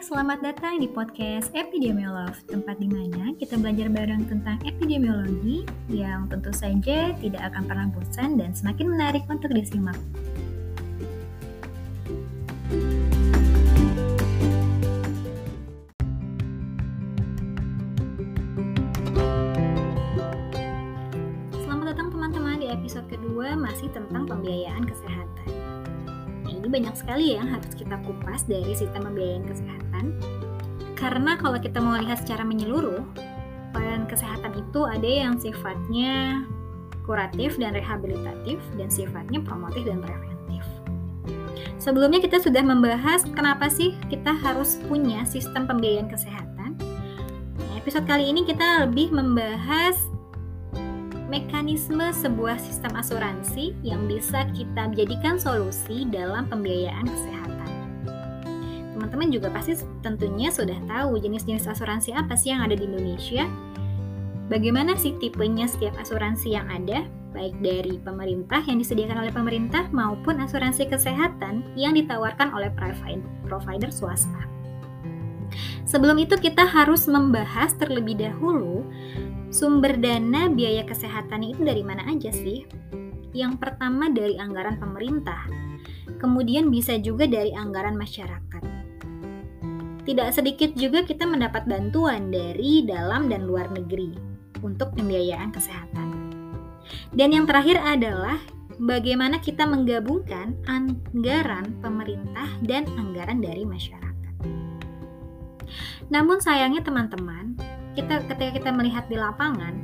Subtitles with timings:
[0.00, 6.48] selamat datang di podcast Epidemiolog, tempat di mana kita belajar bareng tentang epidemiologi yang tentu
[6.56, 10.00] saja tidak akan pernah bosan dan semakin menarik untuk disimak.
[21.60, 25.70] Selamat datang teman-teman di episode kedua masih tentang pembiayaan kesehatan
[26.70, 29.79] banyak sekali ya yang harus kita kupas dari sistem pembiayaan kesehatan.
[30.98, 33.00] Karena kalau kita mau lihat secara menyeluruh,
[33.72, 36.44] pelayanan kesehatan itu ada yang sifatnya
[37.08, 40.62] kuratif dan rehabilitatif dan sifatnya promotif dan preventif.
[41.80, 46.76] Sebelumnya kita sudah membahas kenapa sih kita harus punya sistem pembiayaan kesehatan.
[47.56, 49.96] Nah, episode kali ini kita lebih membahas
[51.32, 57.39] mekanisme sebuah sistem asuransi yang bisa kita jadikan solusi dalam pembiayaan kesehatan.
[59.10, 59.74] Teman-teman juga pasti
[60.06, 63.42] tentunya sudah tahu jenis-jenis asuransi apa sih yang ada di Indonesia.
[64.46, 67.02] Bagaimana sih tipenya setiap asuransi yang ada,
[67.34, 72.70] baik dari pemerintah yang disediakan oleh pemerintah maupun asuransi kesehatan yang ditawarkan oleh
[73.50, 74.46] provider swasta.
[75.90, 78.86] Sebelum itu kita harus membahas terlebih dahulu
[79.50, 82.62] Sumber dana biaya kesehatan itu dari mana aja sih?
[83.34, 85.50] Yang pertama dari anggaran pemerintah,
[86.22, 88.69] kemudian bisa juga dari anggaran masyarakat.
[90.04, 94.16] Tidak sedikit juga kita mendapat bantuan dari dalam dan luar negeri
[94.64, 96.08] untuk pembiayaan kesehatan.
[97.14, 98.40] Dan yang terakhir adalah
[98.80, 104.34] bagaimana kita menggabungkan anggaran pemerintah dan anggaran dari masyarakat.
[106.10, 107.54] Namun sayangnya teman-teman,
[107.94, 109.76] kita ketika kita melihat di lapangan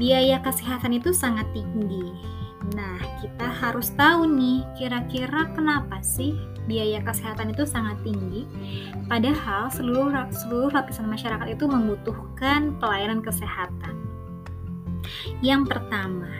[0.00, 2.10] biaya kesehatan itu sangat tinggi.
[2.74, 6.34] Nah, kita harus tahu nih kira-kira kenapa sih
[6.70, 8.46] biaya kesehatan itu sangat tinggi
[9.10, 13.94] padahal seluruh seluruh lapisan masyarakat itu membutuhkan pelayanan kesehatan.
[15.42, 16.30] Yang pertama,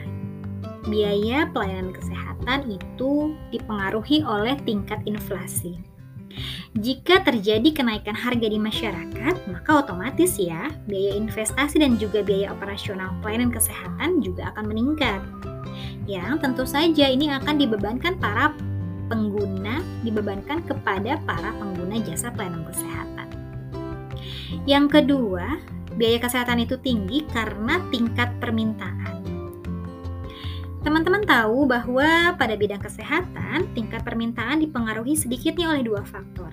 [0.87, 5.79] biaya pelayanan kesehatan itu dipengaruhi oleh tingkat inflasi.
[6.73, 13.13] Jika terjadi kenaikan harga di masyarakat, maka otomatis ya, biaya investasi dan juga biaya operasional
[13.21, 15.21] pelayanan kesehatan juga akan meningkat.
[16.09, 18.49] Yang tentu saja ini akan dibebankan para
[19.13, 23.29] pengguna, dibebankan kepada para pengguna jasa pelayanan kesehatan.
[24.65, 25.61] Yang kedua,
[25.93, 29.21] biaya kesehatan itu tinggi karena tingkat permintaan.
[30.81, 36.51] Teman-teman tahu bahwa pada bidang kesehatan, tingkat permintaan dipengaruhi sedikitnya oleh dua faktor.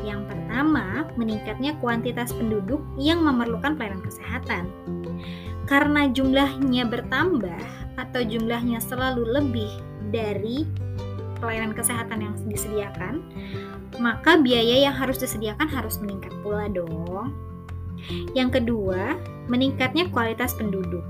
[0.00, 4.64] Yang pertama, meningkatnya kuantitas penduduk yang memerlukan pelayanan kesehatan.
[5.68, 7.62] Karena jumlahnya bertambah
[8.00, 9.70] atau jumlahnya selalu lebih
[10.08, 10.64] dari
[11.40, 13.24] pelayanan kesehatan yang disediakan,
[13.98, 17.34] maka biaya yang harus disediakan harus meningkat pula dong.
[18.32, 19.18] Yang kedua,
[19.50, 21.02] meningkatnya kualitas penduduk.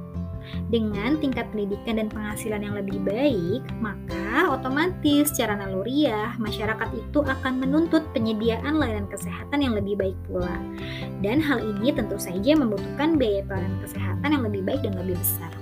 [0.70, 7.62] Dengan tingkat pendidikan dan penghasilan yang lebih baik, maka otomatis secara naluriah masyarakat itu akan
[7.62, 10.56] menuntut penyediaan layanan kesehatan yang lebih baik pula.
[11.22, 15.52] Dan hal ini tentu saja membutuhkan biaya pelayanan kesehatan yang lebih baik dan lebih besar.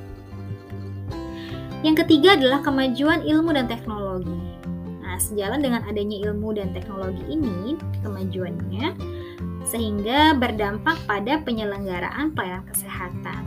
[1.86, 4.07] Yang ketiga adalah kemajuan ilmu dan teknologi.
[5.18, 7.74] Sejalan dengan adanya ilmu dan teknologi ini,
[8.06, 8.94] kemajuannya
[9.68, 13.42] sehingga berdampak pada penyelenggaraan pelayanan kesehatan.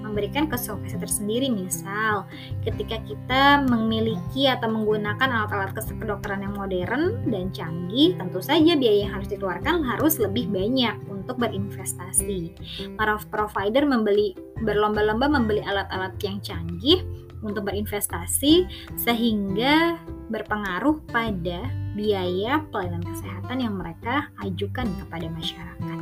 [0.00, 2.26] Memberikan kesulitan tersendiri misal
[2.66, 9.12] ketika kita memiliki atau menggunakan alat-alat kedokteran yang modern dan canggih tentu saja biaya yang
[9.14, 12.58] harus dikeluarkan harus lebih banyak untuk berinvestasi.
[12.98, 14.34] Para provider membeli
[14.66, 17.06] berlomba-lomba membeli alat-alat yang canggih
[17.40, 18.68] untuk berinvestasi
[19.00, 19.96] sehingga
[20.30, 21.66] berpengaruh pada
[21.98, 25.98] biaya pelayanan kesehatan yang mereka ajukan kepada masyarakat.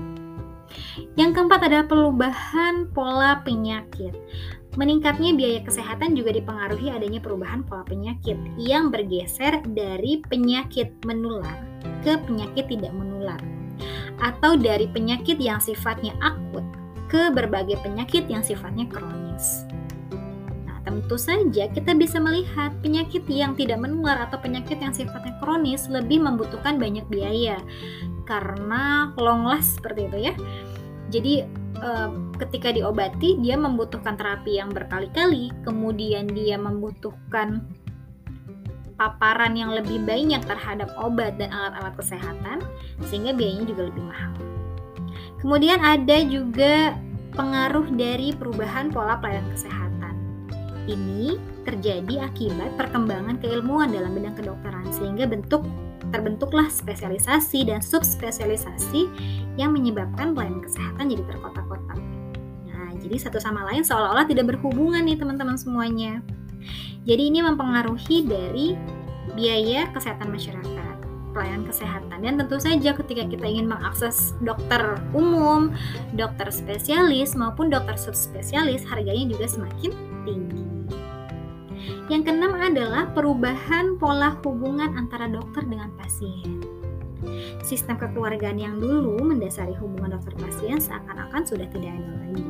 [1.17, 4.13] Yang keempat adalah perubahan pola penyakit.
[4.77, 11.57] Meningkatnya biaya kesehatan juga dipengaruhi adanya perubahan pola penyakit yang bergeser dari penyakit menular
[12.05, 13.41] ke penyakit tidak menular
[14.19, 16.67] atau dari penyakit yang sifatnya akut
[17.09, 19.68] ke berbagai penyakit yang sifatnya kronis.
[20.89, 26.25] Tentu saja kita bisa melihat penyakit yang tidak menular atau penyakit yang sifatnya kronis lebih
[26.25, 27.61] membutuhkan banyak biaya
[28.25, 30.35] karena long last seperti itu ya.
[31.13, 31.45] Jadi
[31.85, 32.09] uh,
[32.41, 37.69] ketika diobati dia membutuhkan terapi yang berkali-kali, kemudian dia membutuhkan
[38.97, 42.65] paparan yang lebih banyak terhadap obat dan alat-alat kesehatan
[43.05, 44.33] sehingga biayanya juga lebih mahal.
[45.45, 46.97] Kemudian ada juga
[47.37, 49.88] pengaruh dari perubahan pola pelayanan kesehatan.
[50.89, 51.37] Ini
[51.69, 55.69] terjadi akibat perkembangan keilmuan dalam bidang kedokteran sehingga bentuk
[56.09, 59.05] terbentuklah spesialisasi dan subspesialisasi
[59.61, 62.01] yang menyebabkan pelayanan kesehatan jadi terkotak-kotak.
[62.73, 66.25] Nah, jadi satu sama lain seolah-olah tidak berhubungan nih teman-teman semuanya.
[67.05, 68.73] Jadi ini mempengaruhi dari
[69.37, 70.97] biaya kesehatan masyarakat,
[71.37, 72.19] pelayanan kesehatan.
[72.25, 75.73] Dan tentu saja ketika kita ingin mengakses dokter umum,
[76.17, 79.93] dokter spesialis maupun dokter subspesialis, harganya juga semakin
[80.25, 80.68] tinggi.
[82.09, 86.65] Yang keenam adalah perubahan pola hubungan antara dokter dengan pasien.
[87.61, 92.45] Sistem kekeluargaan yang dulu mendasari hubungan dokter pasien seakan-akan sudah tidak ada lagi.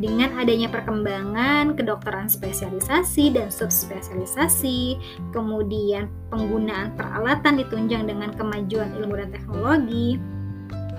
[0.00, 4.96] Dengan adanya perkembangan kedokteran spesialisasi dan subspesialisasi,
[5.32, 10.20] kemudian penggunaan peralatan ditunjang dengan kemajuan ilmu dan teknologi,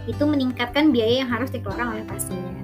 [0.10, 2.61] itu meningkatkan biaya yang harus dikeluarkan oleh pasien.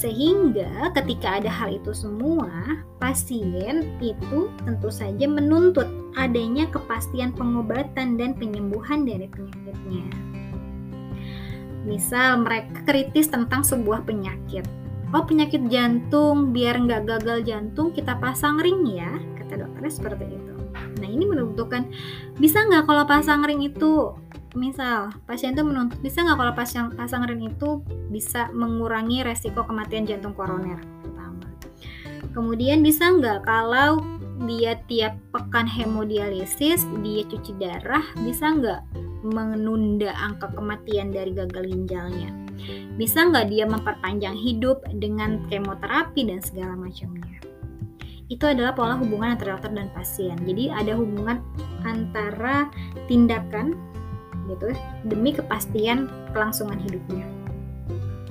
[0.00, 5.84] Sehingga ketika ada hal itu semua, pasien itu tentu saja menuntut
[6.16, 10.08] adanya kepastian pengobatan dan penyembuhan dari penyakitnya.
[11.84, 14.64] Misal mereka kritis tentang sebuah penyakit.
[15.12, 20.54] Oh penyakit jantung, biar nggak gagal jantung kita pasang ring ya, kata dokternya seperti itu.
[20.96, 21.92] Nah ini menentukan
[22.40, 24.16] bisa nggak kalau pasang ring itu
[24.58, 30.06] misal pasien itu menuntut bisa nggak kalau pasang pasang ring itu bisa mengurangi resiko kematian
[30.06, 30.80] jantung koroner?
[31.02, 31.46] Pertama.
[32.34, 34.02] Kemudian bisa nggak kalau
[34.48, 38.80] dia tiap pekan hemodialisis dia cuci darah bisa nggak
[39.20, 42.32] menunda angka kematian dari gagal ginjalnya?
[42.96, 47.40] Bisa nggak dia memperpanjang hidup dengan kemoterapi dan segala macamnya?
[48.30, 50.38] Itu adalah pola hubungan antara dokter dan pasien.
[50.46, 51.42] Jadi ada hubungan
[51.82, 52.70] antara
[53.10, 53.74] tindakan
[54.50, 54.74] gitu
[55.06, 57.26] demi kepastian kelangsungan hidupnya.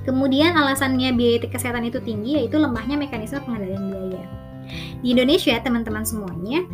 [0.04, 4.24] Kemudian alasannya biaya kesehatan itu tinggi yaitu lemahnya mekanisme pengendalian biaya.
[5.04, 6.64] Di Indonesia teman-teman semuanya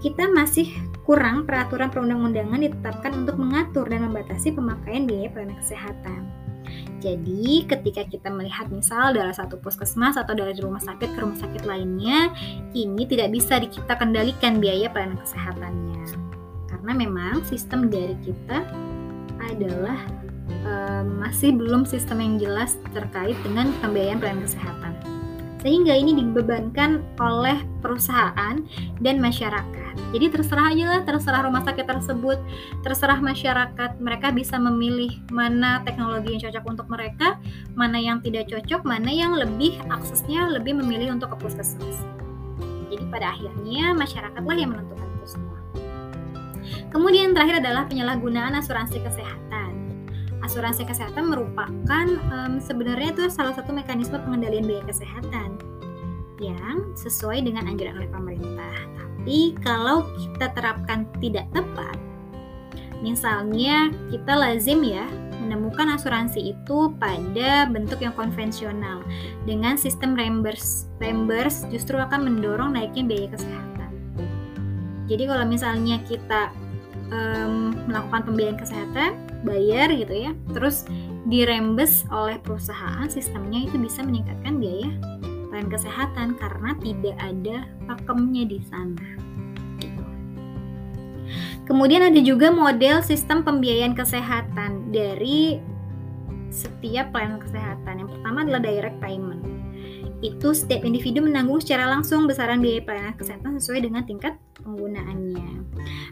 [0.00, 0.70] kita masih
[1.02, 6.20] kurang peraturan perundang-undangan ditetapkan untuk mengatur dan membatasi pemakaian biaya pelayanan kesehatan.
[6.98, 11.64] Jadi, ketika kita melihat misal dari satu puskesmas atau dari rumah sakit ke rumah sakit
[11.64, 12.34] lainnya,
[12.76, 16.27] ini tidak bisa kita kendalikan biaya pelayanan kesehatannya
[16.78, 18.62] karena memang sistem dari kita
[19.50, 19.98] adalah
[20.62, 24.92] uh, masih belum sistem yang jelas terkait dengan pembiayaan pelayanan kesehatan.
[25.58, 28.62] Sehingga ini dibebankan oleh perusahaan
[29.02, 29.94] dan masyarakat.
[30.14, 32.38] Jadi terserah aja lah, terserah rumah sakit tersebut,
[32.86, 33.98] terserah masyarakat.
[33.98, 37.42] Mereka bisa memilih mana teknologi yang cocok untuk mereka,
[37.74, 42.06] mana yang tidak cocok, mana yang lebih aksesnya lebih memilih untuk ke puskesmas.
[42.88, 44.97] Jadi pada akhirnya masyarakatlah yang menentukan.
[46.88, 49.72] Kemudian terakhir adalah penyalahgunaan asuransi kesehatan.
[50.40, 55.60] Asuransi kesehatan merupakan um, sebenarnya itu salah satu mekanisme pengendalian biaya kesehatan
[56.38, 58.74] yang sesuai dengan anjuran oleh pemerintah.
[58.96, 61.98] Tapi kalau kita terapkan tidak tepat,
[63.02, 65.04] misalnya kita lazim ya
[65.38, 69.02] menemukan asuransi itu pada bentuk yang konvensional
[69.46, 70.90] dengan sistem reimburse.
[70.98, 73.90] Reimburse justru akan mendorong naiknya biaya kesehatan.
[75.08, 76.52] Jadi kalau misalnya kita
[77.12, 79.10] um, melakukan pembiayaan kesehatan
[79.46, 80.32] bayar gitu ya.
[80.54, 80.84] Terus
[81.28, 84.90] dirembes oleh perusahaan sistemnya itu bisa meningkatkan biaya
[85.48, 87.56] pelayanan kesehatan karena tidak ada
[87.88, 89.08] pakemnya di sana.
[89.78, 90.02] Gitu.
[91.68, 95.60] kemudian ada juga model sistem pembiayaan kesehatan dari
[96.48, 97.94] setiap pelayanan kesehatan.
[98.00, 99.57] Yang pertama adalah direct payment
[100.18, 105.62] itu setiap individu menanggung secara langsung besaran biaya pelayanan kesehatan sesuai dengan tingkat penggunaannya.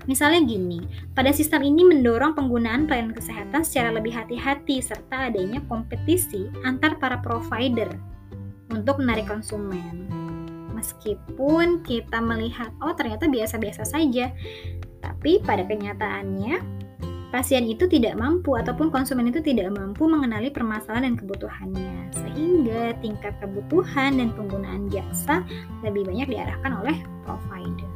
[0.07, 6.47] Misalnya gini, pada sistem ini mendorong penggunaan pelayanan kesehatan secara lebih hati-hati serta adanya kompetisi
[6.63, 7.91] antar para provider
[8.71, 10.07] untuk menarik konsumen.
[10.71, 14.31] Meskipun kita melihat, oh ternyata biasa-biasa saja,
[15.03, 16.76] tapi pada kenyataannya
[17.35, 23.35] pasien itu tidak mampu ataupun konsumen itu tidak mampu mengenali permasalahan dan kebutuhannya sehingga tingkat
[23.43, 25.43] kebutuhan dan penggunaan jasa
[25.83, 27.91] lebih banyak diarahkan oleh provider.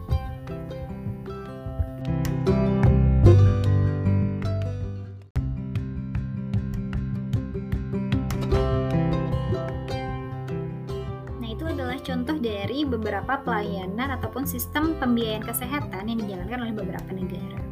[11.39, 17.70] Nah, contoh dari beberapa pelayanan ataupun sistem pembiayaan kesehatan yang dijalankan oleh beberapa negara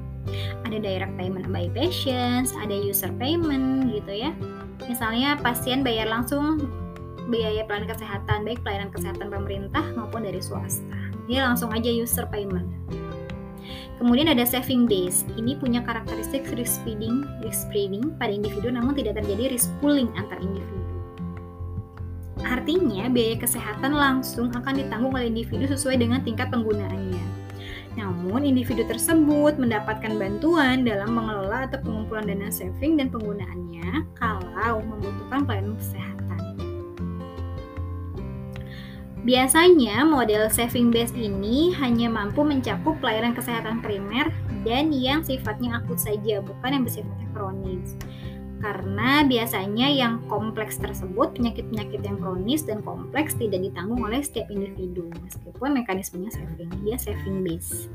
[0.69, 4.31] ada direct payment by patients, ada user payment gitu ya.
[4.85, 6.69] Misalnya pasien bayar langsung
[7.33, 10.97] biaya pelayanan kesehatan, baik pelayanan kesehatan pemerintah maupun dari swasta.
[11.25, 12.69] Dia langsung aja user payment.
[13.99, 15.27] Kemudian ada saving base.
[15.35, 20.39] Ini punya karakteristik risk spreading, risk spreading pada individu namun tidak terjadi risk pooling antar
[20.39, 20.85] individu.
[22.39, 27.48] Artinya, biaya kesehatan langsung akan ditanggung oleh individu sesuai dengan tingkat penggunaannya
[27.99, 35.43] Namun, individu tersebut mendapatkan bantuan dalam mengelola atau pengumpulan dana saving dan penggunaannya kalau membutuhkan
[35.43, 36.41] pelayanan kesehatan.
[39.27, 44.31] Biasanya, model saving base ini hanya mampu mencakup pelayanan kesehatan primer
[44.63, 47.99] dan yang sifatnya akut saja, bukan yang bersifatnya kronis
[48.59, 55.07] karena biasanya yang kompleks tersebut penyakit-penyakit yang kronis dan kompleks tidak ditanggung oleh setiap individu
[55.23, 56.71] meskipun mekanismenya saving.
[56.83, 57.87] Dia saving base.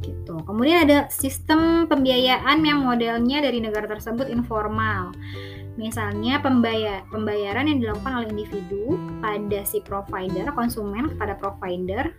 [0.00, 0.34] Gitu.
[0.46, 5.12] Kemudian ada sistem pembiayaan yang modelnya dari negara tersebut informal.
[5.76, 12.10] Misalnya pembayar pembayaran yang dilakukan oleh individu pada si provider konsumen kepada provider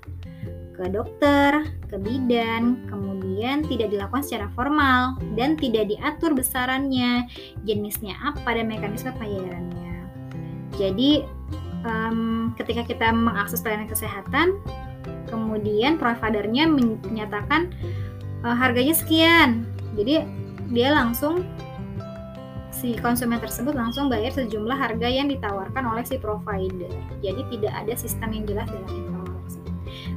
[0.81, 7.29] ke dokter, ke bidan, kemudian tidak dilakukan secara formal dan tidak diatur besarannya,
[7.69, 10.09] jenisnya apa dan mekanisme pembayarannya.
[10.81, 11.21] Jadi
[11.85, 14.57] um, ketika kita mengakses pelayanan kesehatan,
[15.29, 17.69] kemudian providernya menyatakan
[18.41, 20.25] uh, harganya sekian, jadi
[20.73, 21.45] dia langsung
[22.71, 26.89] si konsumen tersebut langsung bayar sejumlah harga yang ditawarkan oleh si provider.
[27.21, 29.10] Jadi tidak ada sistem yang jelas dalam itu.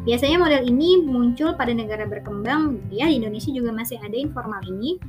[0.05, 5.01] Biasanya model ini muncul pada negara berkembang, ya di Indonesia juga masih ada informal ini.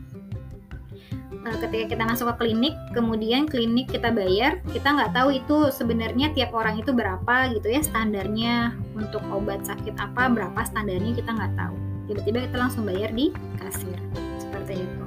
[1.45, 6.33] Eh, ketika kita masuk ke klinik, kemudian klinik kita bayar, kita nggak tahu itu sebenarnya
[6.33, 11.53] tiap orang itu berapa gitu ya standarnya untuk obat sakit apa berapa standarnya kita nggak
[11.53, 11.75] tahu.
[12.09, 13.29] Tiba-tiba kita langsung bayar di
[13.61, 13.99] kasir
[14.41, 15.03] seperti itu.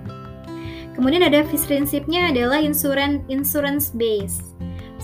[0.95, 4.48] Kemudian ada prinsipnya adalah insurance insurance base.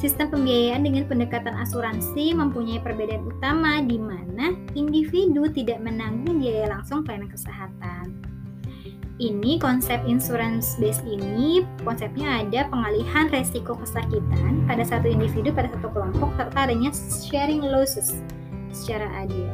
[0.04, 7.08] Sistem pembiayaan dengan pendekatan asuransi mempunyai perbedaan utama di mana individu tidak menanggung biaya langsung
[7.08, 8.12] pelayanan kesehatan.
[9.16, 15.88] Ini konsep insurance base ini konsepnya ada pengalihan resiko kesakitan pada satu individu pada satu
[15.88, 16.92] kelompok serta adanya
[17.24, 18.20] sharing losses
[18.76, 19.48] secara adil.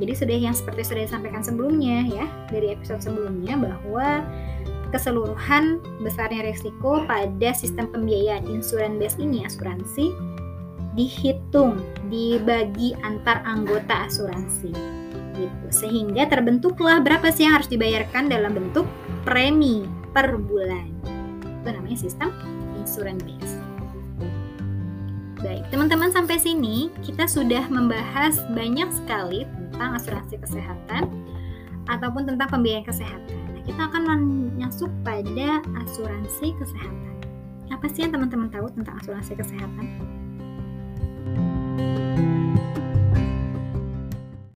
[0.00, 4.24] Jadi sudah yang seperti sudah disampaikan sebelumnya ya dari episode sebelumnya bahwa
[4.90, 10.12] keseluruhan besarnya risiko pada sistem pembiayaan insurance base ini asuransi
[10.98, 11.78] dihitung
[12.10, 14.74] dibagi antar anggota asuransi
[15.38, 15.66] gitu.
[15.70, 18.88] Sehingga terbentuklah berapa sih yang harus dibayarkan dalam bentuk
[19.22, 20.90] premi per bulan.
[21.62, 22.34] Itu namanya sistem
[22.74, 23.56] insurance base.
[25.38, 31.06] Baik, teman-teman sampai sini kita sudah membahas banyak sekali tentang asuransi kesehatan
[31.86, 33.37] ataupun tentang pembiayaan kesehatan
[33.68, 34.02] kita akan
[34.56, 37.14] masuk pada asuransi kesehatan.
[37.68, 40.17] Apa sih yang teman-teman tahu tentang asuransi kesehatan?